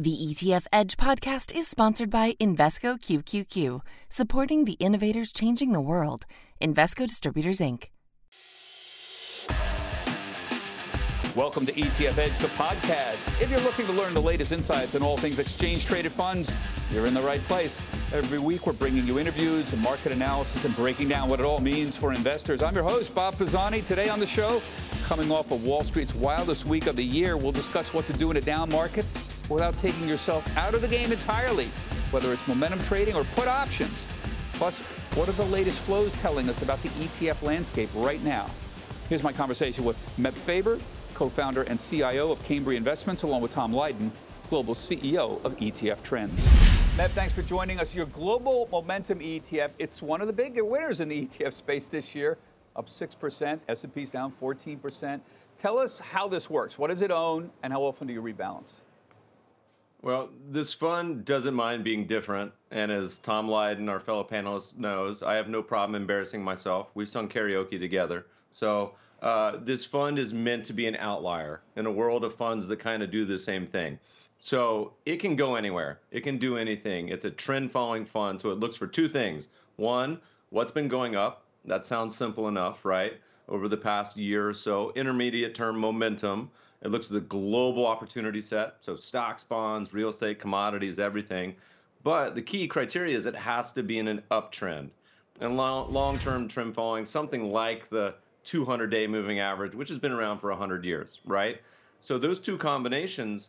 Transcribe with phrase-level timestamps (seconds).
[0.00, 6.24] The ETF Edge podcast is sponsored by Invesco QQQ, supporting the innovators changing the world.
[6.58, 7.88] Invesco Distributors, Inc.
[11.36, 13.28] Welcome to ETF Edge, the podcast.
[13.42, 16.56] If you're looking to learn the latest insights on all things exchange traded funds,
[16.90, 17.84] you're in the right place.
[18.10, 21.60] Every week, we're bringing you interviews and market analysis and breaking down what it all
[21.60, 22.62] means for investors.
[22.62, 23.82] I'm your host, Bob Pisani.
[23.82, 24.62] Today on the show,
[25.04, 28.30] coming off of Wall Street's wildest week of the year, we'll discuss what to do
[28.30, 29.04] in a down market
[29.50, 31.66] without taking yourself out of the game entirely,
[32.12, 34.06] whether it's momentum trading or put options.
[34.54, 34.80] Plus,
[35.14, 38.48] what are the latest flows telling us about the ETF landscape right now?
[39.08, 40.78] Here's my conversation with Meb Faber,
[41.14, 44.12] co-founder and CIO of Cambria Investments, along with Tom Lydon,
[44.48, 46.46] global CEO of ETF Trends.
[46.96, 47.94] Meb, thanks for joining us.
[47.94, 52.14] Your global momentum ETF, it's one of the bigger winners in the ETF space this
[52.14, 52.38] year,
[52.76, 55.20] up 6%, S&P's down 14%.
[55.58, 56.78] Tell us how this works.
[56.78, 58.74] What does it own, and how often do you rebalance?
[60.02, 62.52] Well, this fund doesn't mind being different.
[62.70, 66.90] And as Tom Lydon, our fellow panelist, knows, I have no problem embarrassing myself.
[66.94, 68.26] We've sung karaoke together.
[68.50, 72.66] So uh, this fund is meant to be an outlier in a world of funds
[72.68, 73.98] that kind of do the same thing.
[74.38, 76.00] So it can go anywhere.
[76.10, 77.08] It can do anything.
[77.08, 78.40] It's a trend following fund.
[78.40, 79.48] So it looks for two things.
[79.76, 81.44] One, what's been going up?
[81.66, 83.20] That sounds simple enough, right?
[83.50, 86.50] Over the past year or so, intermediate term momentum.
[86.82, 91.56] It looks at the global opportunity set, so stocks, bonds, real estate, commodities, everything.
[92.02, 94.90] But the key criteria is it has to be in an uptrend.
[95.40, 98.14] And long term trend following, something like the
[98.44, 101.60] 200 day moving average, which has been around for 100 years, right?
[102.00, 103.48] So those two combinations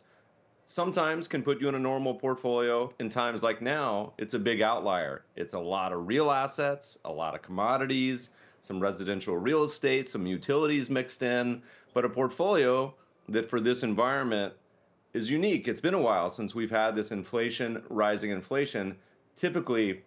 [0.65, 2.93] sometimes can put you in a normal portfolio.
[2.99, 5.23] In times like now, it's a big outlier.
[5.37, 10.27] It's a lot of real assets, a lot of commodities, some residential real estate, some
[10.27, 11.61] utilities mixed in,
[11.93, 12.93] but a portfolio
[13.29, 14.53] that for this environment
[15.13, 15.67] is unique.
[15.67, 18.95] It's been a while since we've had this inflation, rising inflation.
[19.35, 20.01] Typically,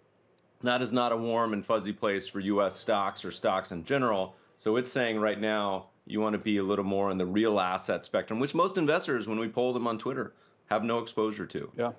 [0.62, 4.34] that is not a warm and fuzzy place for US stocks or stocks in general.
[4.56, 7.60] So it's saying right now you want to be a little more in the real
[7.60, 10.32] asset spectrum, which most investors, when we poll them on Twitter,
[10.66, 11.70] have no exposure to.
[11.76, 11.92] Yeah.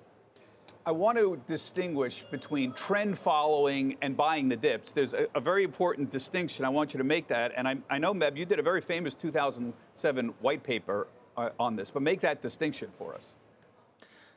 [0.86, 4.92] I want to distinguish between trend following and buying the dips.
[4.92, 6.64] There's a, a very important distinction.
[6.64, 7.52] I want you to make that.
[7.56, 11.74] And I, I, know, Meb, you did a very famous 2007 white paper uh, on
[11.74, 13.32] this, but make that distinction for us.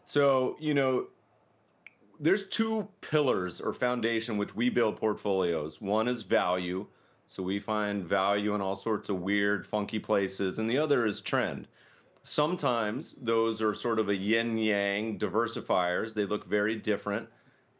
[0.05, 1.05] So, you know,
[2.19, 5.79] there's two pillars or foundation which we build portfolios.
[5.79, 6.87] One is value.
[7.27, 10.57] So we find value in all sorts of weird, funky places.
[10.57, 11.67] And the other is trend.
[12.29, 16.13] Sometimes those are sort of a yin yang diversifiers.
[16.13, 17.27] They look very different,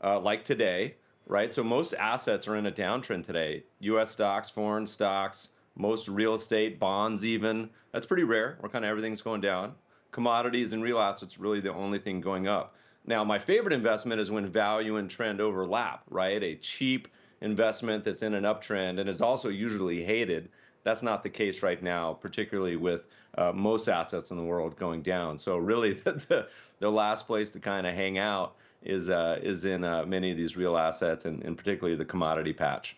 [0.04, 0.96] uh, like today,
[1.28, 1.54] right?
[1.54, 3.64] So most assets are in a downtrend today.
[3.82, 7.70] US stocks, foreign stocks, most real estate, bonds, even.
[7.92, 9.76] That's pretty rare, where kind of everything's going down.
[10.10, 12.74] Commodities and real assets really the only thing going up.
[13.06, 16.42] Now, my favorite investment is when value and trend overlap, right?
[16.42, 17.08] A cheap
[17.42, 20.50] investment that's in an uptrend and is also usually hated.
[20.90, 23.04] That's not the case right now, particularly with
[23.38, 25.38] uh, most assets in the world going down.
[25.38, 26.48] So really, the the,
[26.80, 30.38] the last place to kind of hang out is uh, is in uh, many of
[30.38, 32.98] these real assets, and, and particularly the commodity patch.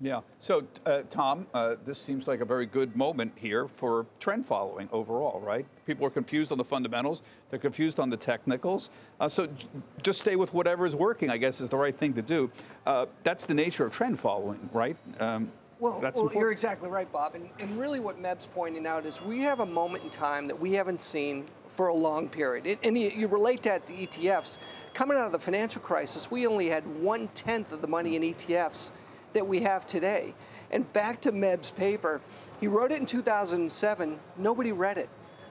[0.00, 0.22] Yeah.
[0.40, 4.88] So, uh, Tom, uh, this seems like a very good moment here for trend following
[4.90, 5.64] overall, right?
[5.86, 8.90] People are confused on the fundamentals, they're confused on the technicals.
[9.20, 9.68] Uh, so, j-
[10.02, 12.50] just stay with whatever is working, I guess, is the right thing to do.
[12.84, 14.96] Uh, that's the nature of trend following, right?
[15.20, 17.34] Um, well, well you're exactly right, Bob.
[17.34, 20.60] And, and, really, what Meb's pointing out is we have a moment in time that
[20.60, 22.66] we haven't seen for a long period.
[22.66, 24.58] It, and you, you, relate that to ETFs.
[24.94, 28.22] Coming out of the financial crisis, we only had one tenth of the money in
[28.22, 28.92] ETFs
[29.32, 30.34] that we have today.
[30.70, 32.20] And back to Meb's paper,
[32.60, 34.20] he wrote it in 2007.
[34.38, 35.08] Nobody read it.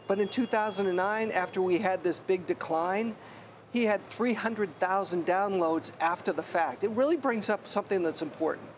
[0.08, 3.18] But in 2009, after we had this big decline,
[3.74, 6.86] he had 300,000 downloads after the fact.
[6.86, 8.71] It really brings up something that's important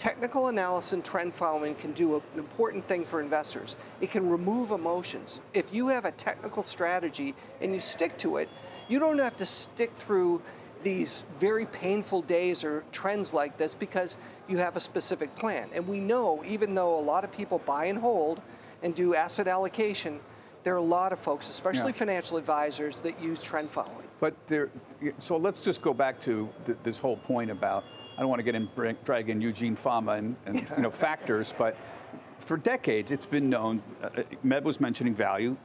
[0.00, 3.76] Technical analysis and trend following can do an important thing for investors.
[4.00, 5.42] It can remove emotions.
[5.52, 8.48] If you have a technical strategy and you stick to it,
[8.88, 10.40] you don't have to stick through
[10.82, 14.16] these very painful days or trends like this because
[14.48, 15.68] you have a specific plan.
[15.74, 18.40] And we know, even though a lot of people buy and hold
[18.82, 20.18] and do asset allocation,
[20.62, 21.98] there are a lot of folks, especially yeah.
[21.98, 24.08] financial advisors, that use trend following.
[24.18, 24.70] But there,
[25.18, 27.84] so let's just go back to th- this whole point about
[28.20, 28.68] I don't want to get in
[29.02, 31.74] drag in Eugene Fama and, and you know factors, but
[32.36, 33.82] for decades it's been known.
[34.02, 34.10] Uh,
[34.44, 35.56] Meb was mentioning value.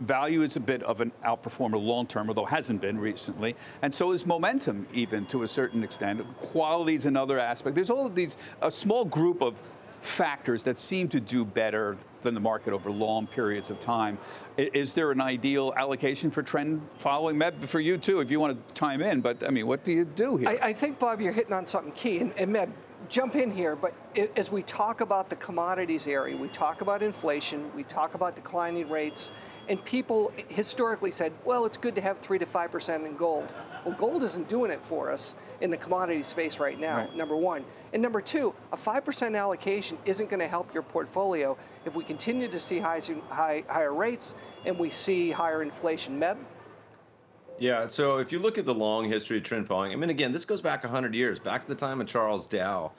[0.00, 4.10] Value is a bit of an outperformer long term, although hasn't been recently, and so
[4.10, 6.20] is momentum, even to a certain extent.
[6.38, 7.76] Quality is another aspect.
[7.76, 9.62] There's all of these a small group of
[10.00, 14.18] factors that seem to do better than the market over long periods of time.
[14.56, 17.36] Is there an ideal allocation for trend following?
[17.36, 19.92] Meb, for you too, if you want to chime in, but I mean, what do
[19.92, 20.48] you do here?
[20.48, 22.18] I, I think, Bob, you're hitting on something key.
[22.18, 22.70] And, and Meb,
[23.08, 23.94] jump in here, but
[24.36, 28.88] as we talk about the commodities area, we talk about inflation, we talk about declining
[28.88, 29.30] rates,
[29.68, 33.52] and people historically said, well, it's good to have 3 to 5% in gold.
[33.84, 37.16] Well, gold isn't doing it for us in the commodity space right now, right.
[37.16, 37.64] number one.
[37.92, 41.56] And number two, a 5% allocation isn't going to help your portfolio
[41.86, 44.34] if we continue to see high, high, higher rates
[44.66, 46.18] and we see higher inflation.
[46.18, 46.36] Meb?
[47.56, 50.32] Yeah, so if you look at the long history of trend following, I mean, again,
[50.32, 52.96] this goes back 100 years, back to the time of Charles Dow.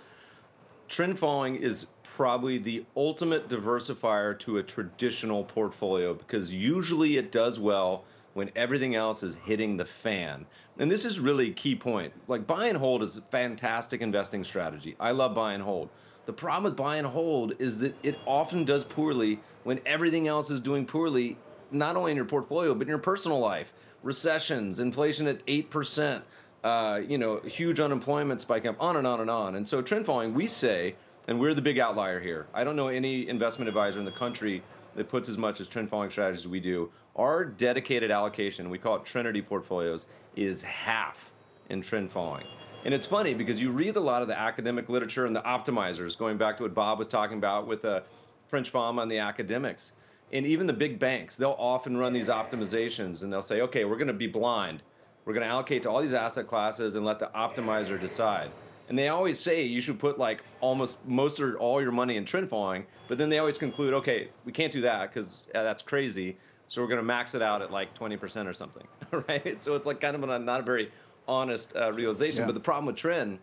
[0.89, 7.59] Trend following is probably the ultimate diversifier to a traditional portfolio because usually it does
[7.59, 10.47] well when everything else is hitting the fan.
[10.77, 12.13] And this is really key point.
[12.27, 14.95] Like buy and hold is a fantastic investing strategy.
[14.99, 15.91] I love buy and hold.
[16.25, 20.49] The problem with buy and hold is that it often does poorly when everything else
[20.51, 23.71] is doing poorly, not only in your portfolio, but in your personal life
[24.03, 26.21] recessions, inflation at 8%,
[26.63, 29.55] uh, you know, huge unemployment spike up, on and on and on.
[29.55, 30.95] And so trend following, we say,
[31.27, 32.45] and we're the big outlier here.
[32.53, 34.61] I don't know any investment advisor in the country
[34.95, 36.91] that puts as much as trend following strategies as we do.
[37.15, 41.31] Our dedicated allocation, we call it Trinity portfolios, is half
[41.69, 42.45] in trend following.
[42.85, 46.15] And it's funny because you read a lot of the academic literature and the optimizers,
[46.15, 48.03] going back to what Bob was talking about with the
[48.47, 49.93] French Fama and the academics
[50.35, 53.95] and even the big banks, they'll often run these optimizations and they'll say, okay, we're
[53.95, 54.83] going to be blind.
[55.23, 58.51] We're going to allocate to all these asset classes and let the optimizer decide.
[58.89, 62.25] And they always say you should put like almost most or all your money in
[62.25, 65.81] trend following, but then they always conclude, okay, we can't do that because uh, that's
[65.81, 66.35] crazy.
[66.67, 68.85] So we're going to max it out at like 20% or something,
[69.29, 69.63] right?
[69.63, 70.91] So it's like kind of a, not a very
[71.29, 72.41] honest uh, realization.
[72.41, 72.47] Yeah.
[72.47, 73.39] But the problem with trend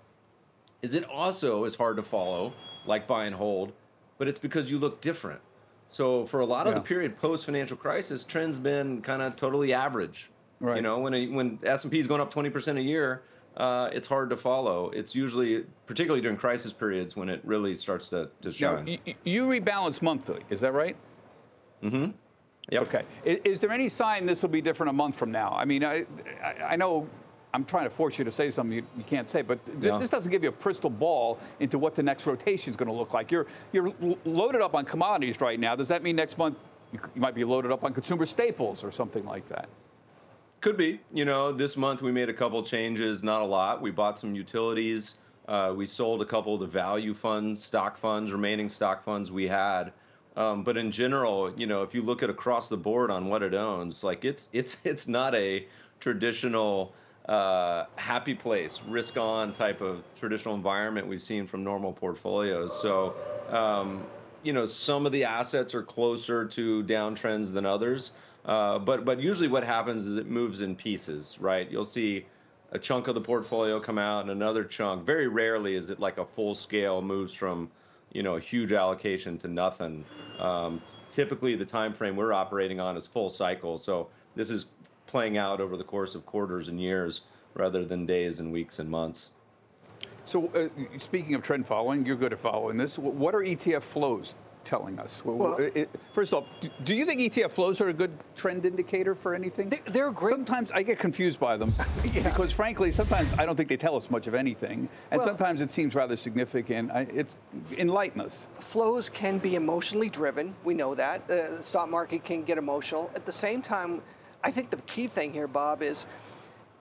[0.83, 2.53] is it also is hard to follow,
[2.87, 3.73] like buy and hold,
[4.19, 5.41] but it's because you look different.
[5.93, 6.79] So for a lot of yeah.
[6.79, 10.31] the period post financial crisis, trend's been kind of totally average.
[10.59, 10.77] Right.
[10.77, 13.25] You know, when a, when S and P is going up 20% a year,
[13.59, 14.89] uh, it's hard to follow.
[14.91, 18.87] It's usually, particularly during crisis periods, when it really starts to, to shine.
[18.87, 20.97] Now, you, you rebalance monthly, is that right?
[21.83, 22.13] Mm-hmm.
[22.71, 22.83] Yep.
[22.85, 23.03] Okay.
[23.27, 25.55] Is, is, there any sign this will be different a month from now?
[25.55, 26.07] I mean, I,
[26.65, 27.07] I know
[27.55, 29.99] I'm trying to force you to say something you, you can't say, but th- yeah.
[29.99, 32.95] this doesn't give you a crystal ball into what the next rotation is going to
[32.95, 33.31] look like.
[33.31, 33.93] You're you're
[34.25, 35.77] loaded up on commodities right now.
[35.77, 36.57] Does that mean next month
[36.93, 39.69] you, you might be loaded up on consumer staples or something like that?
[40.63, 41.01] Could be.
[41.13, 43.83] You know, this month we made a couple changes, not a lot.
[43.83, 45.15] We bought some utilities.
[45.49, 49.47] Uh, we sold a couple of the value funds, stock funds, remaining stock funds we
[49.47, 49.93] had.
[50.37, 53.43] Um, but in general, you know, if you look at across the board on what
[53.43, 55.67] it owns, like it's it's it's not a
[56.01, 56.95] traditional
[57.29, 62.77] uh, happy place, risk on type of traditional environment we've seen from normal portfolios.
[62.77, 63.15] So,
[63.49, 64.11] um,
[64.43, 68.13] you know, some of the assets are closer to downtrends than others.
[68.45, 71.71] Uh, but but usually what happens is it moves in pieces, right?
[71.71, 72.27] You'll see
[72.73, 75.07] a chunk of the portfolio come out and another chunk.
[75.07, 77.71] Very rarely is it like a full scale moves from
[78.11, 80.09] you know a huge allocation to nothing.
[80.41, 83.79] Um, typically, the time frame we're operating on is full cycle.
[83.79, 84.67] So this is
[85.13, 87.21] playing out over the course of quarters and years
[87.53, 89.31] rather than days and weeks and months.
[90.25, 90.69] So, uh,
[90.99, 92.99] speaking of trend following, you're good at following this.
[92.99, 95.23] What are ETF flows telling us?
[95.23, 96.47] Well, it, first off,
[96.85, 99.71] do you think ETF flows are a good trend indicator for anything?
[99.87, 100.33] They're great.
[100.33, 101.75] Sometimes I get confused by them
[102.05, 102.23] yeah.
[102.23, 105.61] because, frankly, sometimes I don't think they tell us much of anything, and well, sometimes
[105.61, 106.91] it seems rather significant.
[106.91, 107.37] I, it's
[107.77, 108.49] enlighten us.
[108.55, 110.55] Flows can be emotionally driven.
[110.65, 113.11] We know that uh, the stock market can get emotional.
[113.15, 114.01] At the same time
[114.45, 116.07] I think the key thing here, Bob, is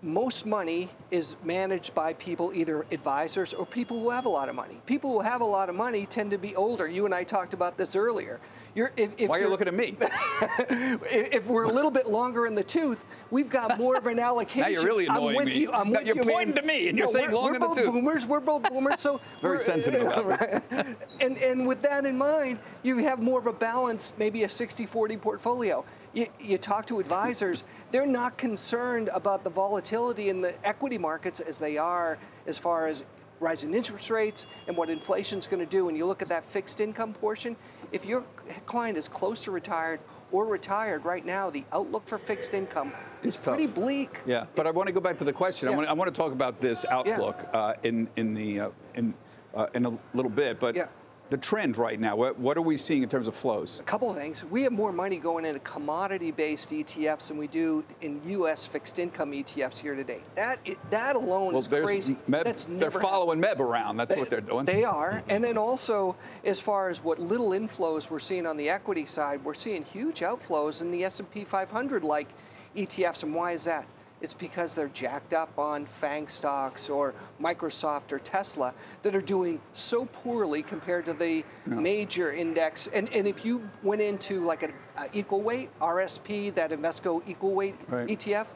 [0.02, 4.56] most money is managed by people, either advisors or people who have a lot of
[4.56, 4.82] money.
[4.86, 6.88] People who have a lot of money tend to be older.
[6.88, 8.40] You and I talked about this earlier.
[8.74, 9.98] You're, if, if Why are you looking at me?
[10.02, 14.62] if we're a little bit longer in the tooth, we've got more of an allocation.
[14.62, 15.60] now you're really annoying I'm with me.
[15.60, 15.72] You.
[15.74, 16.64] I'm with you're you, pointing man.
[16.64, 17.88] to me, and you're saying long we're in the both tooth.
[17.88, 18.26] Boomers.
[18.26, 19.02] We're both boomers.
[19.02, 20.96] So very sensitive about this.
[21.20, 25.22] and and with that in mind, you have more of a balance, maybe a 60-40
[25.22, 25.84] portfolio.
[26.14, 31.40] You, you talk to advisors, they're not concerned about the volatility in the equity markets
[31.40, 33.06] as they are as far as
[33.40, 35.90] rising interest rates and what inflation is going to do.
[35.90, 37.56] And you look at that fixed income portion,
[37.92, 38.24] if your
[38.66, 40.00] client is close to retired
[40.32, 44.20] or retired right now, the outlook for fixed income is pretty bleak.
[44.26, 45.68] Yeah, but I want to go back to the question.
[45.68, 45.74] Yeah.
[45.74, 47.60] I, want to, I, want to, talk about this outlook yeah.
[47.60, 49.14] uh, in in the uh, in
[49.54, 50.76] uh, in a little bit, but.
[50.76, 50.88] Yeah.
[51.32, 52.16] The trend right now?
[52.16, 53.80] What, what are we seeing in terms of flows?
[53.80, 54.44] A couple of things.
[54.44, 58.66] We have more money going into commodity-based ETFs than we do in U.S.
[58.66, 60.22] fixed income ETFs here today.
[60.36, 60.60] That
[60.90, 62.18] that alone well, is crazy.
[62.30, 63.96] Meb, That's they're following Meb around.
[63.98, 64.66] That's they, what they're doing.
[64.66, 65.24] They are.
[65.30, 69.44] And then also, as far as what little inflows we're seeing on the equity side,
[69.46, 72.28] we're seeing huge outflows in the S&P 500 like
[72.76, 73.24] ETFs.
[73.24, 73.86] And why is that?
[74.22, 79.60] It's because they're jacked up on FANG stocks or Microsoft or Tesla that are doing
[79.74, 81.44] so poorly compared to the yeah.
[81.66, 82.88] major index.
[82.88, 84.74] And, and if you went into like an
[85.14, 88.08] equal weight, RSP, that Invesco equal weight right.
[88.08, 88.48] ETF,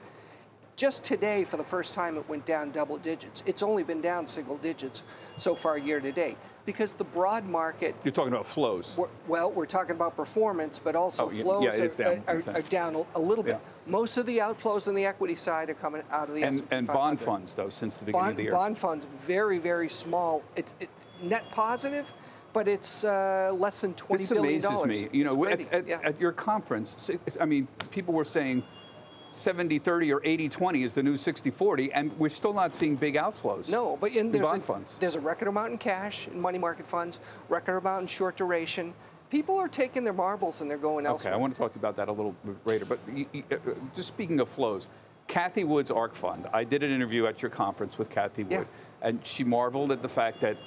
[0.75, 3.41] just today, for the first time, it went down double digits.
[3.45, 5.03] It's only been down single digits
[5.37, 7.95] so far year to date because the broad market.
[8.03, 8.95] You're talking about flows.
[8.97, 12.23] We're, well, we're talking about performance, but also oh, flows yeah, are, down.
[12.27, 13.59] Are, are, down a, little bit.
[13.61, 13.91] Yeah.
[13.91, 16.87] Most of the outflows on the equity side are coming out of the and, and
[16.87, 18.51] bond funds, though, since the beginning bond, of the year.
[18.51, 20.43] Bond funds, very, very small.
[20.55, 20.89] It's it,
[21.21, 22.11] net positive,
[22.51, 24.79] but it's uh, less than twenty this billion dollars.
[24.79, 25.17] This amazes me.
[25.17, 25.99] You know, at, at, yeah.
[26.03, 28.63] at, your conference, I mean, people were saying
[29.31, 32.95] 70 30 or 80 20 is the new 60 40, and we're still not seeing
[32.95, 33.69] big outflows.
[33.69, 34.95] No, but in, there's, bond a, funds.
[34.99, 38.93] there's a record amount in cash in money market funds, record amount in short duration.
[39.29, 41.33] People are taking their marbles and they're going elsewhere.
[41.33, 42.85] Okay, I want to talk about that a little bit later.
[42.85, 42.99] But
[43.51, 43.55] uh,
[43.95, 44.87] just speaking of flows,
[45.27, 48.67] Cathie Wood's ARK Fund, I did an interview at your conference with Cathie Wood,
[49.01, 49.07] yeah.
[49.07, 50.57] and she marveled at the fact that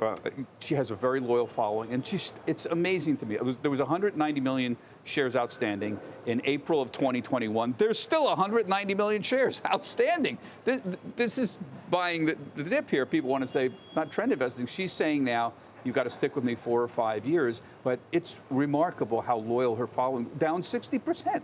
[0.00, 0.16] uh,
[0.60, 3.36] she has a very loyal following, and she's, it's amazing to me.
[3.38, 7.74] Was, there was 190 million shares outstanding in April of 2021.
[7.78, 10.38] There's still 190 million shares outstanding.
[10.64, 10.80] This,
[11.16, 11.58] this is
[11.90, 13.06] buying the, the dip here.
[13.06, 14.66] People want to say not trend investing.
[14.66, 15.52] She's saying now
[15.84, 17.62] you've got to stick with me four or five years.
[17.84, 21.42] But it's remarkable how loyal her following down 60 percent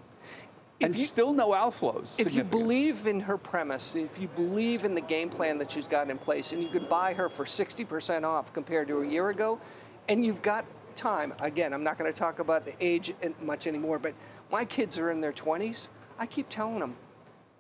[0.85, 2.19] and you, still no outflows.
[2.19, 5.89] If you believe in her premise, if you believe in the game plan that she's
[5.89, 9.29] got in place, and you could buy her for 60% off compared to a year
[9.29, 9.61] ago,
[10.09, 10.65] and you've got
[10.95, 11.35] time.
[11.41, 14.15] Again, I'm not going to talk about the age much anymore, but
[14.51, 15.89] my kids are in their 20s.
[16.19, 16.95] I keep telling them,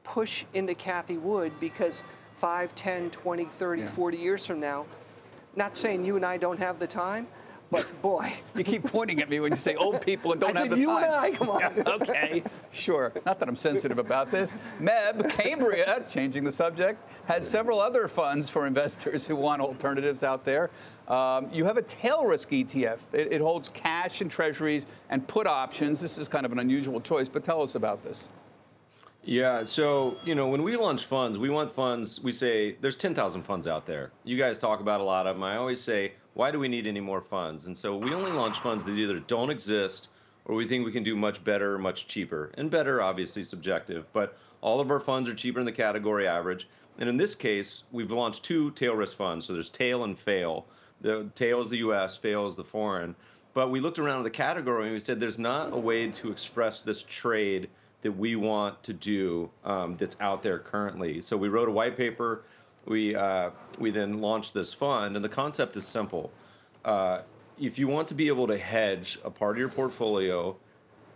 [0.05, 2.05] push into Cathie Wood because
[2.35, 3.89] 5, 10, 20, 30, yeah.
[3.89, 4.87] 40 years from now,
[5.57, 7.27] not saying you and I don't have the time,
[7.71, 10.61] but boy, you keep pointing at me when you say old people and don't I
[10.61, 11.05] have said, the you time.
[11.05, 11.61] and I, come on.
[11.61, 12.43] Yeah, okay,
[12.73, 13.13] sure.
[13.27, 14.55] Not that I'm sensitive about this.
[14.81, 20.45] Meb, Cambria, changing the subject, has several other funds for investors who want alternatives out
[20.45, 20.71] there.
[21.09, 22.99] Um, you have a tail risk ETF.
[23.13, 26.01] It, it holds cash and treasuries and put options.
[26.01, 28.29] This is kind of an unusual choice, but tell us about this.
[29.27, 32.21] Yeah, so you know when we launch funds, we want funds.
[32.23, 34.11] We say there's 10,000 funds out there.
[34.23, 35.43] You guys talk about a lot of them.
[35.43, 37.65] I always say why do we need any more funds?
[37.65, 40.09] And so we only launch funds that either don't exist
[40.45, 42.51] or we think we can do much better, much cheaper.
[42.55, 46.69] And better, obviously, subjective, but all of our funds are cheaper than the category average.
[46.99, 49.47] And in this case, we've launched two tail risk funds.
[49.47, 50.67] So there's tail and fail.
[51.01, 53.15] The tail is the US, fail is the foreign.
[53.53, 56.83] But we looked around the category and we said there's not a way to express
[56.83, 57.69] this trade
[58.03, 61.23] that we want to do um, that's out there currently.
[61.23, 62.43] So we wrote a white paper
[62.87, 66.31] we uh, we then launched this fund, and the concept is simple.
[66.85, 67.23] Uh,
[67.61, 70.57] if you want to be able to hedge a part of your portfolio,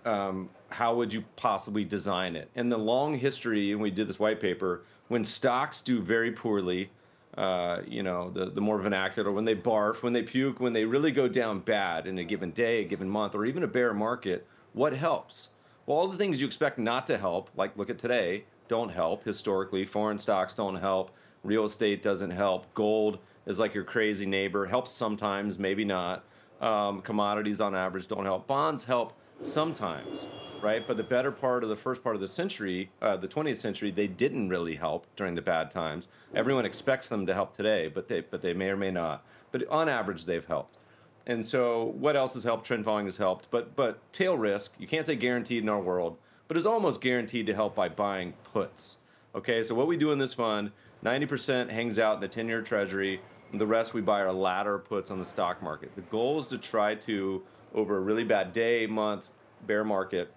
[0.04, 2.48] um, how would you possibly design it?
[2.56, 6.90] And the long history, and we did this white paper, when stocks do very poorly,
[7.36, 10.84] uh, you know, the, the more vernacular, when they barf, when they puke, when they
[10.84, 13.92] really go down bad in a given day, a given month, or even a bear
[13.92, 15.48] market, what helps?
[15.86, 19.24] Well, all the things you expect not to help, like look at today, don't help
[19.24, 19.84] historically.
[19.84, 21.10] Foreign stocks don't help.
[21.44, 22.72] Real estate doesn't help.
[22.74, 24.66] Gold is like your crazy neighbor.
[24.66, 26.24] Helps sometimes, maybe not.
[26.60, 28.46] Um, commodities on average don't help.
[28.46, 30.26] Bonds help sometimes,
[30.60, 30.84] right?
[30.86, 33.90] But the better part of the first part of the century, uh, the 20th century,
[33.90, 36.08] they didn't really help during the bad times.
[36.34, 39.24] Everyone expects them to help today, but they but they may or may not.
[39.52, 40.78] But on average, they've helped.
[41.26, 42.66] And so, what else has helped?
[42.66, 43.48] Trend following has helped.
[43.50, 46.18] But but tail risk, you can't say guaranteed in our world,
[46.48, 48.96] but is almost guaranteed to help by buying puts.
[49.34, 50.72] Okay, so what we do in this fund
[51.04, 53.20] 90% hangs out in the 10 year treasury.
[53.54, 55.94] The rest we buy our ladder puts on the stock market.
[55.94, 57.42] The goal is to try to,
[57.74, 59.30] over a really bad day, month,
[59.66, 60.32] bear market,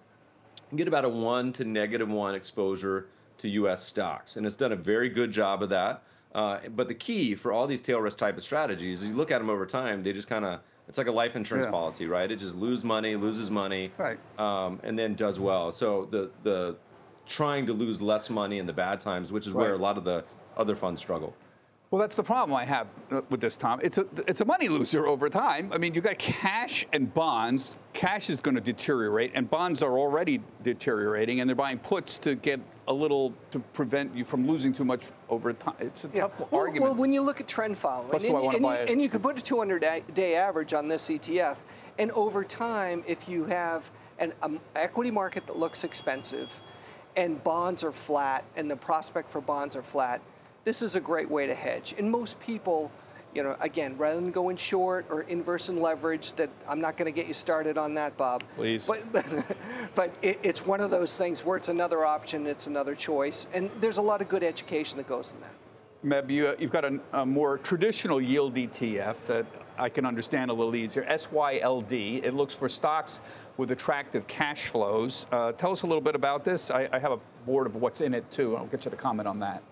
[0.76, 4.36] get about a one to negative one exposure to US stocks.
[4.36, 6.02] And it's done a very good job of that.
[6.34, 9.30] Uh, but the key for all these tail risk type of strategies is you look
[9.30, 11.70] at them over time, they just kind of, it's like a life insurance yeah.
[11.70, 12.30] policy, right?
[12.30, 14.18] It just loses money, loses money, right.
[14.38, 15.70] Um, and then does well.
[15.70, 16.76] So the, the,
[17.26, 19.62] trying to lose less money in the bad times, which is right.
[19.62, 20.24] where a lot of the
[20.56, 21.34] other funds struggle.
[21.90, 23.78] Well, that's the problem I have uh, with this, Tom.
[23.82, 25.70] It's a it's a money loser over time.
[25.74, 27.76] I mean, you got cash and bonds.
[27.92, 32.34] Cash is going to deteriorate, and bonds are already deteriorating, and they're buying puts to
[32.34, 35.74] get a little to prevent you from losing too much over time?
[35.80, 36.22] It's a Yeah.
[36.22, 36.82] tough well, argument.
[36.82, 38.90] Well, when you look at trend following, Plus, and, and you, it?
[38.90, 41.58] and you could put a 200 day average on this ETF,
[41.98, 46.60] and over time, if you have an um, equity market that looks expensive,
[47.16, 50.20] and bonds are flat, and the prospect for bonds are flat,
[50.64, 51.94] this is a great way to hedge.
[51.98, 52.90] And most people,
[53.34, 57.12] you know, again, rather than going short or inverse in leverage, that I'm not going
[57.12, 58.42] to get you started on that, Bob.
[58.56, 58.86] Please.
[58.86, 59.02] But
[59.94, 63.70] but it, it's one of those things where it's another option, it's another choice, and
[63.80, 65.54] there's a lot of good education that goes in that.
[66.04, 69.46] Meb, you, uh, you've got a, a more traditional yield ETF that
[69.78, 71.04] I can understand a little easier.
[71.04, 72.24] SYLD.
[72.24, 73.20] It looks for stocks
[73.56, 75.26] with attractive cash flows.
[75.30, 76.72] Uh, tell us a little bit about this.
[76.72, 78.56] I, I have a board of what's in it too.
[78.56, 79.62] I'll get you to comment on that.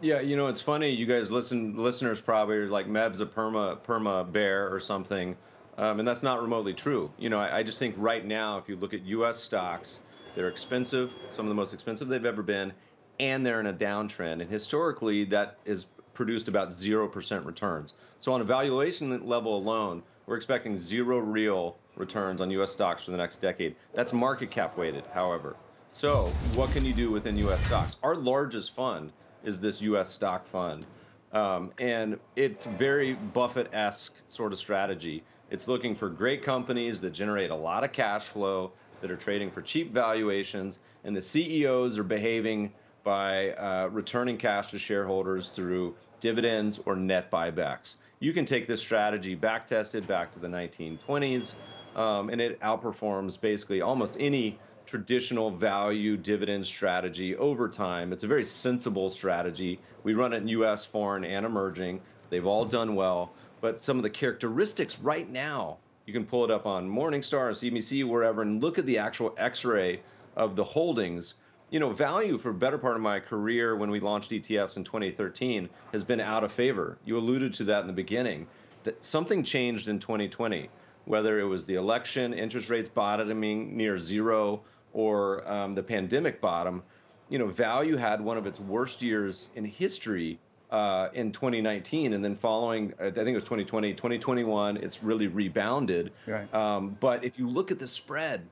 [0.00, 0.90] Yeah, you know, it's funny.
[0.90, 5.36] You guys listen, listeners probably are like Meb's a perma perma bear or something,
[5.76, 7.10] um, and that's not remotely true.
[7.18, 9.38] You know, I, I just think right now, if you look at U.S.
[9.38, 9.98] stocks,
[10.36, 12.72] they're expensive, some of the most expensive they've ever been,
[13.18, 14.40] and they're in a downtrend.
[14.40, 17.94] And historically, that has produced about zero percent returns.
[18.20, 22.70] So on a valuation level alone, we're expecting zero real returns on U.S.
[22.70, 23.74] stocks for the next decade.
[23.94, 25.56] That's market cap weighted, however.
[25.90, 27.66] So what can you do within U.S.
[27.66, 27.96] stocks?
[28.04, 29.10] Our largest fund
[29.44, 30.10] is this U.S.
[30.10, 30.86] stock fund.
[31.32, 35.22] Um, and it's very Buffett-esque sort of strategy.
[35.50, 39.50] It's looking for great companies that generate a lot of cash flow, that are trading
[39.50, 42.72] for cheap valuations, and the CEOs are behaving
[43.04, 47.94] by uh, returning cash to shareholders through dividends or net buybacks.
[48.20, 51.54] You can take this strategy back tested back to the 1920s,
[51.96, 58.10] um, and it outperforms basically almost any traditional value dividend strategy over time.
[58.10, 59.78] It's a very sensible strategy.
[60.02, 62.00] We run it in US, foreign, and emerging.
[62.30, 63.34] They've all done well.
[63.60, 65.76] But some of the characteristics right now,
[66.06, 69.34] you can pull it up on Morningstar or CBC, wherever, and look at the actual
[69.36, 70.00] x ray
[70.36, 71.34] of the holdings.
[71.68, 74.84] You know, value for a better part of my career when we launched ETFs in
[74.84, 76.96] 2013 has been out of favor.
[77.04, 78.46] You alluded to that in the beginning.
[78.84, 80.70] That something changed in 2020,
[81.04, 84.62] whether it was the election, interest rates bottoming near zero,
[84.98, 86.82] or um, the pandemic bottom,
[87.28, 90.40] you know, value had one of its worst years in history
[90.72, 96.10] uh, in 2019, and then following, I think it was 2020, 2021, it's really rebounded.
[96.26, 96.52] Right.
[96.52, 98.44] Um, but if you look at the spread,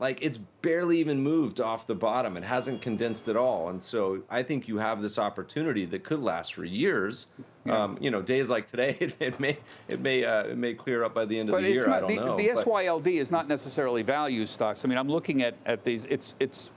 [0.00, 2.38] like it's barely even moved off the bottom.
[2.38, 6.20] It hasn't condensed at all, and so I think you have this opportunity that could
[6.20, 7.26] last for years.
[7.66, 7.84] Yeah.
[7.84, 11.04] Um, you know, days like today, it, it may it may uh, it may clear
[11.04, 11.88] up by the end of the year.
[11.90, 12.36] I don't the, know.
[12.36, 14.84] the but- SYLD is not necessarily value stocks.
[14.84, 16.06] I mean, I'm looking at, at these.
[16.06, 16.70] It's it's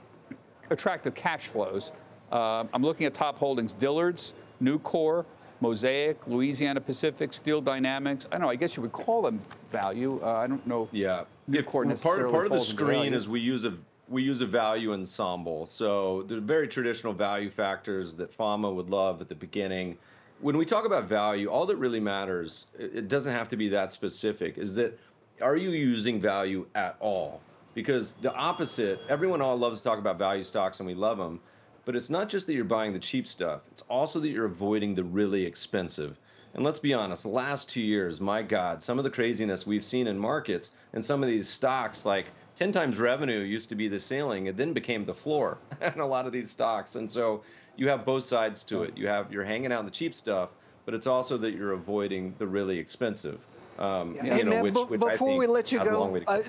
[0.70, 1.92] attractive cash flows.
[2.30, 5.24] Uh, I'm looking at top holdings: Dillard's, Nucor,
[5.62, 8.26] Mosaic, Louisiana Pacific, Steel Dynamics.
[8.30, 8.50] I don't know.
[8.50, 9.40] I guess you would call them
[9.72, 10.20] value.
[10.22, 10.90] Uh, I don't know.
[10.92, 11.24] Yeah.
[11.52, 13.74] If- part necessarily part of the screen is we use a
[14.08, 15.64] we use a value ensemble.
[15.66, 19.96] So the very traditional value factors that Fama would love at the beginning.
[20.40, 23.92] When we talk about value, all that really matters, it doesn't have to be that
[23.92, 24.98] specific, is that
[25.40, 27.40] are you using value at all?
[27.72, 31.40] Because the opposite, everyone all loves to talk about value stocks and we love them,
[31.84, 34.94] but it's not just that you're buying the cheap stuff, it's also that you're avoiding
[34.94, 36.18] the really expensive.
[36.54, 39.84] And let's be honest, the last two years, my God, some of the craziness we've
[39.84, 43.88] seen in markets and some of these stocks, like 10 times revenue used to be
[43.88, 46.94] the ceiling, it then became the floor in a lot of these stocks.
[46.94, 47.42] And so
[47.76, 48.96] you have both sides to it.
[48.96, 50.50] You have you're hanging out in the cheap stuff,
[50.84, 53.40] but it's also that you're avoiding the really expensive.
[53.80, 56.42] Um, Hey, you know, Matt, which, which I before we let you go, uh,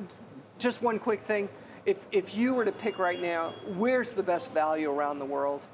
[0.60, 1.50] just one quick thing.
[1.88, 5.66] If, if you were to pick right now, where's the best value around the world?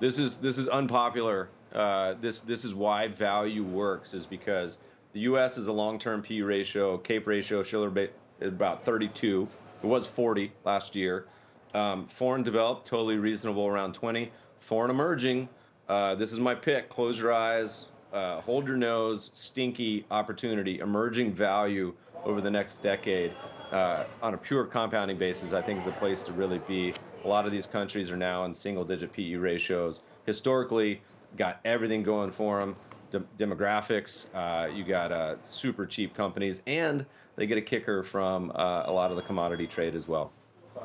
[0.00, 1.48] This is this is unpopular.
[1.74, 4.78] Uh, this this is why value works is because
[5.12, 5.56] the U.S.
[5.58, 8.08] is a long-term P ratio, CAPE ratio, Shiller ba-
[8.40, 9.48] about 32.
[9.82, 11.26] It was 40 last year.
[11.74, 14.30] Um, foreign developed, totally reasonable, around 20.
[14.60, 15.48] Foreign emerging,
[15.88, 16.88] uh, this is my pick.
[16.88, 19.30] Close your eyes, uh, hold your nose.
[19.32, 23.32] Stinky opportunity, emerging value over the next decade
[23.72, 25.52] uh, on a pure compounding basis.
[25.52, 26.94] I think the place to really be.
[27.24, 30.00] A lot of these countries are now in single-digit PE ratios.
[30.24, 31.00] Historically,
[31.36, 32.76] got everything going for them.
[33.10, 38.50] De- demographics, uh, you got uh, super cheap companies, and they get a kicker from
[38.54, 40.30] uh, a lot of the commodity trade as well.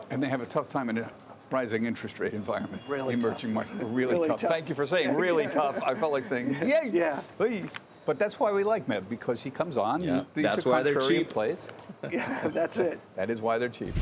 [0.10, 1.12] And they have a tough time in a
[1.52, 2.82] rising interest rate environment.
[2.88, 3.68] Really Emerging tough.
[3.70, 4.40] market, really, Really tough.
[4.42, 4.52] tough.
[4.52, 5.84] Thank you for saying really tough.
[5.84, 7.22] I felt like saying, yeah, Yeah.
[7.38, 7.66] Hey.
[8.06, 10.02] But that's why we like Meb, because he comes on.
[10.04, 11.30] Yeah, these that's are why they're cheap.
[11.30, 11.70] plays.
[12.12, 13.00] Yeah, that's it.
[13.16, 13.94] That is why they're cheap.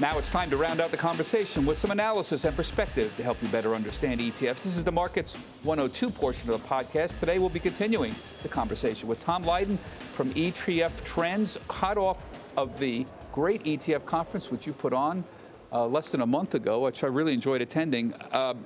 [0.00, 3.36] Now it's time to round out the conversation with some analysis and perspective to help
[3.42, 4.62] you better understand ETFs.
[4.62, 7.18] This is the Markets 102 portion of the podcast.
[7.18, 12.24] Today we'll be continuing the conversation with Tom Lydon from ETF Trends, hot off
[12.56, 15.22] of the great ETF conference, which you put on
[15.70, 18.14] uh, less than a month ago, which I really enjoyed attending.
[18.32, 18.64] Um,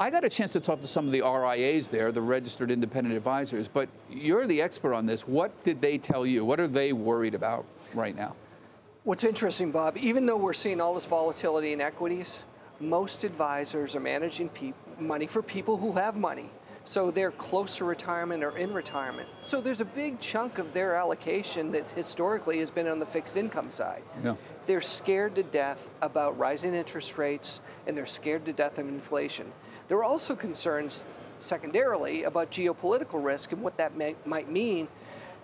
[0.00, 3.14] I got a chance to talk to some of the RIAs there, the registered independent
[3.14, 5.28] advisors, but you're the expert on this.
[5.28, 6.46] What did they tell you?
[6.46, 8.36] What are they worried about right now?
[9.06, 12.42] What's interesting, Bob, even though we're seeing all this volatility in equities,
[12.80, 16.50] most advisors are managing pe- money for people who have money.
[16.82, 19.28] So they're close to retirement or in retirement.
[19.44, 23.36] So there's a big chunk of their allocation that historically has been on the fixed
[23.36, 24.02] income side.
[24.24, 24.34] Yeah.
[24.66, 29.52] They're scared to death about rising interest rates and they're scared to death of inflation.
[29.86, 31.04] There are also concerns,
[31.38, 34.88] secondarily, about geopolitical risk and what that may, might mean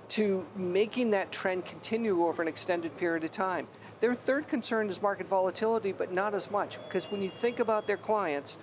[0.08, 3.66] to making that trend continue over an extended period of time.
[4.00, 7.86] Their third concern is market volatility, but not as much, because when you think about
[7.86, 8.56] their clients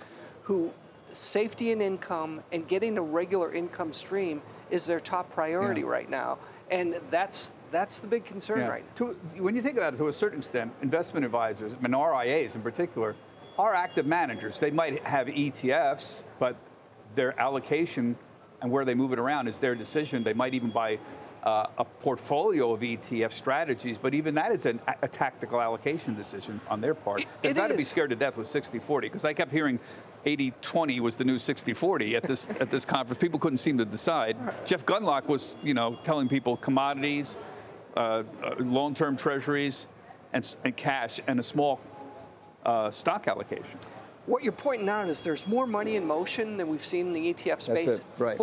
[0.44, 0.70] who
[1.12, 5.86] safety and income and getting a regular income stream is their top priority Yeah.
[5.88, 6.38] right now.
[6.70, 8.68] And that's that's the big concern Yeah.
[8.68, 9.06] right now.
[9.06, 12.62] To, when you think about it, to a certain extent, investment advisors, and RIAs in
[12.62, 13.14] particular,
[13.60, 14.58] are active managers.
[14.58, 16.56] They might have ETFs, but
[17.14, 18.16] their allocation
[18.60, 20.24] and where they move it around is their decision.
[20.24, 20.98] They might even buy
[21.42, 26.60] uh, a portfolio of ETF strategies, but even that is an, a tactical allocation decision
[26.68, 27.20] on their part.
[27.22, 29.78] It- They've got to be scared to death with 60-40 because I kept hearing
[30.26, 33.20] 80-20 was the new 60-40 at this at this conference.
[33.20, 34.36] People couldn't seem to decide.
[34.66, 37.38] Jeff Gundlach was, you know, telling people commodities,
[37.96, 39.86] uh, uh, long-term treasuries,
[40.34, 41.80] and, and cash, and a small
[42.66, 43.78] uh, stock allocation.
[44.26, 47.32] What you're pointing out is there's more money in motion than we've seen in the
[47.34, 48.36] ETF space right.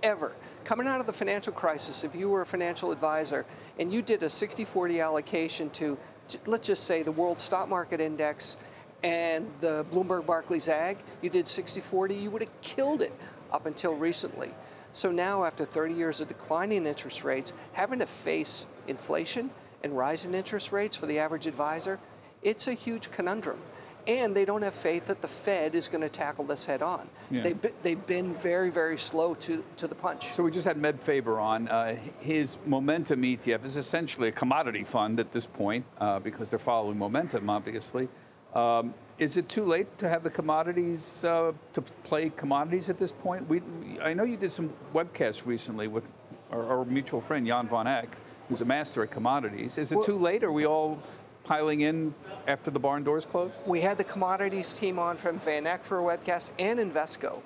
[0.00, 0.32] Forever.
[0.64, 3.46] Coming out of the financial crisis, if you were a financial advisor
[3.78, 5.98] and you did a 60 40 allocation to,
[6.46, 8.56] let's just say, the world stock market index
[9.02, 13.12] and the Bloomberg Barclays Ag, you did 60 40, you would have killed it
[13.52, 14.50] up until recently.
[14.92, 19.50] So now, after 30 years of declining interest rates, having to face inflation
[19.84, 22.00] and rising interest rates for the average advisor,
[22.42, 23.60] it's a huge conundrum.
[24.06, 27.08] And they don't have faith that the Fed is going to tackle this head on.
[27.30, 27.42] Yeah.
[27.42, 30.32] They've, been, they've been very, very slow to, to the punch.
[30.32, 31.68] So we just had Meb Faber on.
[31.68, 36.58] Uh, his Momentum ETF is essentially a commodity fund at this point uh, because they're
[36.58, 38.08] following momentum, obviously.
[38.54, 43.12] Um, is it too late to have the commodities uh, to play commodities at this
[43.12, 43.48] point?
[43.48, 43.60] We,
[44.00, 46.08] I know you did some webcasts recently with
[46.50, 48.16] our, our mutual friend Jan van Eck,
[48.48, 49.76] who's a master at commodities.
[49.76, 50.44] Is it Well- too late?
[50.44, 51.02] Are we all
[51.48, 52.14] piling in
[52.46, 53.54] after the barn doors closed?
[53.66, 57.40] We had the commodities team on from Van Eck for a webcast and Invesco.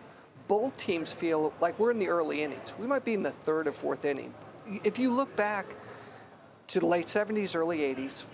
[0.48, 2.74] Both teams feel like we're in the early innings.
[2.78, 4.34] We might be in the third or fourth inning.
[4.82, 5.66] If you look back
[6.68, 8.24] to the late 70s, early 80s,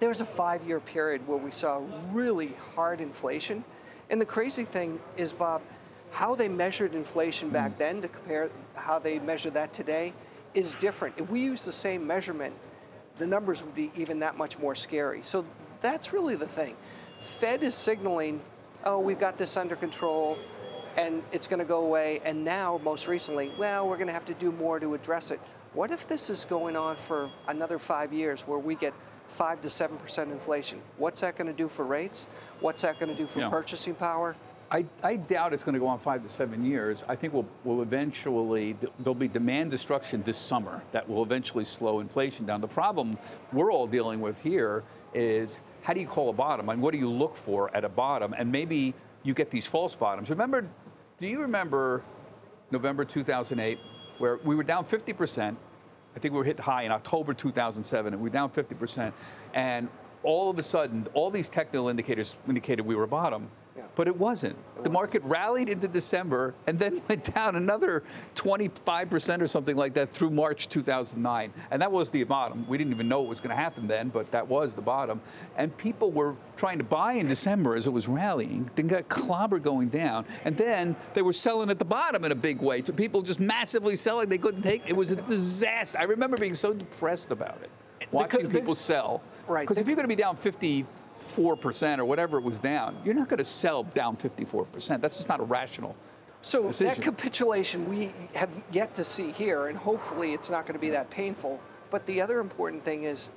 [0.00, 1.80] there was a five year period where we saw
[2.12, 3.64] really hard inflation.
[4.10, 5.62] And the crazy thing is, Bob,
[6.10, 7.78] how they measured inflation back hmm.
[7.78, 10.12] then to compare how they measure that today
[10.54, 11.14] is different.
[11.18, 12.54] If we use the same measurement,
[13.18, 15.20] the numbers would be even that much more scary.
[15.22, 15.44] So
[15.80, 16.76] that's really the thing.
[17.20, 18.40] Fed is signaling,
[18.84, 20.38] oh, we've got this under control
[20.96, 22.20] and it's going to go away.
[22.24, 25.40] And now, most recently, well, we're going to have to do more to address it.
[25.74, 28.94] What if this is going on for another five years where we get
[29.28, 30.80] five to seven percent inflation?
[30.96, 32.26] What's that going to do for rates?
[32.60, 33.50] What's that going to do for Yeah.
[33.50, 34.34] purchasing power?
[34.70, 37.02] I, I doubt it's going to go on five to seven years.
[37.08, 42.00] I think we'll, we'll eventually, there'll be demand destruction this summer that will eventually slow
[42.00, 42.60] inflation down.
[42.60, 43.16] The problem
[43.52, 46.98] we're all dealing with here is how do you call a bottom and what do
[46.98, 48.34] you look for at a bottom?
[48.34, 50.28] And maybe you get these false bottoms.
[50.28, 50.68] Remember,
[51.18, 52.02] do you remember
[52.70, 53.78] November 2008
[54.18, 55.56] where we were down 50%?
[56.14, 59.12] I think we were hit high in October 2007, and we were down 50%.
[59.54, 59.88] And
[60.22, 63.48] all of a sudden, all these technical indicators indicated we were bottom.
[63.98, 64.56] But it wasn't.
[64.84, 68.04] the market rallied into December and then went down another
[68.36, 71.52] 25% or something like that through March 2009.
[71.72, 72.64] And that was the bottom.
[72.68, 75.20] We didn't even know it was going to happen then, but that was the bottom.
[75.56, 79.64] And people were trying to buy in December as it was rallying, then got clobbered
[79.64, 80.26] going down.
[80.44, 82.84] And then they were selling at the bottom in a big way.
[82.84, 84.28] So people just massively selling.
[84.28, 84.94] They couldn't take it.
[84.94, 85.98] was a disaster.
[85.98, 87.70] I remember being so depressed about it,
[88.12, 89.22] watching people sell.
[89.48, 89.66] Right.
[89.66, 90.36] Because if you're going to be down
[91.20, 95.00] 54% or whatever it was down, you're not going to sell down 54%.
[95.00, 95.96] That's just not a rational.
[96.40, 96.94] So decision.
[96.94, 100.90] that capitulation we have yet to see here, and hopefully it's not going to be
[100.90, 101.60] that painful.
[101.90, 103.28] But the other important thing is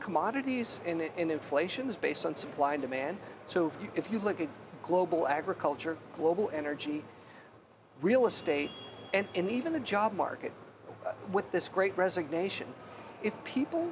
[0.00, 3.18] commodities and, and inflation is based on supply and demand.
[3.46, 4.48] So if you, if you look at
[4.82, 7.04] global agriculture, global energy,
[8.00, 8.70] real estate,
[9.14, 10.52] and, and even the job market
[11.06, 12.66] uh, with this great resignation,
[13.22, 13.90] if people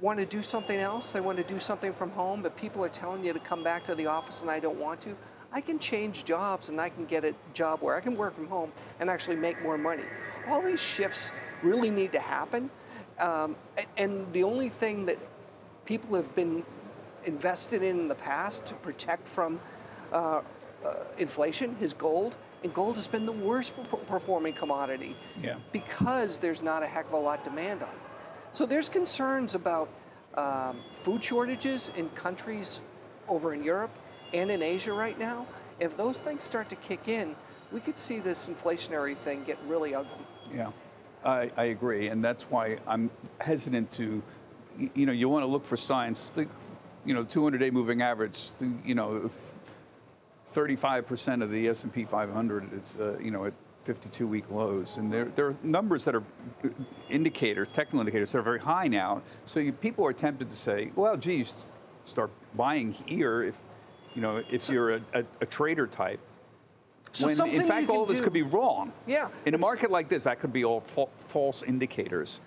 [0.00, 2.88] want to do something else, I want to do something from home, but people are
[2.88, 5.16] telling you to come back to the office and I don't want to,
[5.52, 8.48] I can change jobs and I can get a job where I can work from
[8.48, 10.04] home and actually make more money.
[10.48, 11.30] All these shifts
[11.62, 12.70] really need to happen.
[13.18, 13.56] Um,
[13.96, 15.18] and the only thing that
[15.84, 16.64] people have been
[17.24, 19.60] invested in in the past to protect from
[20.12, 20.40] uh,
[20.84, 23.72] uh, inflation, is gold, and gold has been the worst
[24.06, 25.56] performing commodity yeah.
[25.72, 27.94] because there's not a heck of a lot demand on it.
[28.52, 29.88] So there's concerns about
[30.34, 32.80] um, food shortages in countries
[33.26, 33.90] over in Europe
[34.34, 35.46] and in Asia right now.
[35.80, 37.34] If those things start to kick in,
[37.72, 40.18] we could see this inflationary thing get really ugly.
[40.54, 40.70] Yeah,
[41.24, 43.10] I, I agree, and that's why I'm
[43.40, 44.22] hesitant to,
[44.94, 46.28] you know, you want to look for signs.
[46.30, 46.46] The,
[47.06, 49.30] you know, 200-day moving average, the, you know,
[50.52, 55.48] 35% of the S&P 500 is, uh, you know, at 52-week lows, and there, there
[55.48, 56.22] are numbers that are
[56.64, 56.68] uh,
[57.10, 59.22] indicators, technical indicators that are very high now.
[59.44, 61.66] So you, people are tempted to say, well, geez,
[62.04, 63.56] start buying here if,
[64.14, 66.20] you know, if you're a, a, a trader type.
[67.12, 68.92] So when in fact all of this do, could be wrong.
[69.06, 69.28] Yeah.
[69.44, 72.40] In a market like this, that could be all fa- false indicators,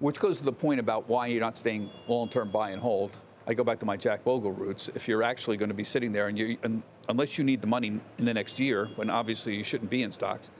[0.00, 3.18] which goes to the point about why you're not staying long-term buy and hold.
[3.46, 4.88] I go back to my Jack Bogle roots.
[4.94, 7.66] If you're actually going to be sitting there and you, and unless you need the
[7.66, 10.50] money in the next year, when obviously you shouldn't be in stocks,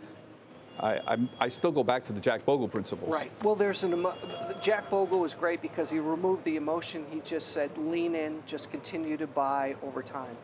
[0.82, 3.12] I, i still go back to the Jack Bogle principles.
[3.12, 3.30] Right.
[3.42, 4.16] Well, there's an emo-
[4.60, 7.06] Jack Bogle was great because he removed the emotion.
[7.10, 10.36] He just said, lean in, just continue to buy over time.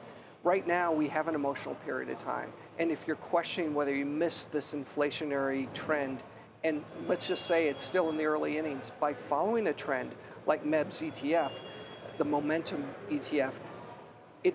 [0.44, 4.06] Right now, we have an emotional period of time, and if you're questioning whether you
[4.06, 6.22] missed this inflationary trend,
[6.62, 10.14] and let's just say it's still in the early innings, by following a trend
[10.46, 11.52] like MEB's ETF,
[12.18, 13.54] the momentum ETF,
[14.44, 14.54] it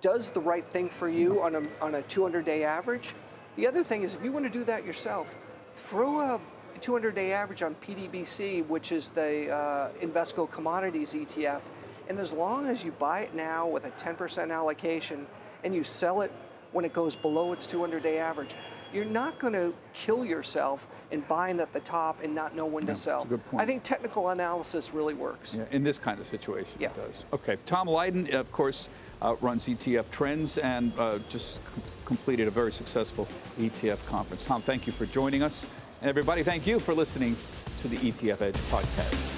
[0.00, 3.14] does the right thing for you on a, on a 200 day average.
[3.58, 5.36] The other thing is, if you want to do that yourself,
[5.74, 6.40] throw a
[6.80, 11.62] 200 day average on PDBC, which is the uh, Invesco Commodities ETF.
[12.08, 15.26] And as long as you buy it now with a 10% allocation
[15.64, 16.30] and you sell it
[16.70, 18.54] when it goes below its 200 day average,
[18.94, 22.84] you're not going to kill yourself in buying at the top and not know when
[22.84, 23.24] yeah, to sell.
[23.24, 23.60] good point.
[23.60, 25.52] I think technical analysis really works.
[25.52, 26.90] Yeah, in this kind of situation, yeah.
[26.90, 27.26] it does.
[27.32, 28.88] Okay, Tom Lydon, of course,
[29.40, 33.26] runs ETF Trends and uh, just com- completed a very successful
[33.58, 34.44] ETF conference.
[34.44, 35.66] Tom, thank you for joining us.
[36.00, 37.36] And everybody, thank you for listening
[37.78, 39.34] to the ETF Edge podcast.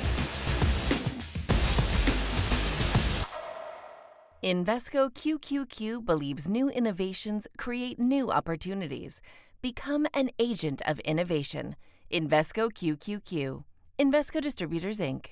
[4.42, 9.20] Invesco QQQ believes new innovations create new opportunities.
[9.60, 11.76] Become an agent of innovation.
[12.10, 13.64] Invesco QQQ.
[13.98, 15.26] Invesco Distributors, Inc.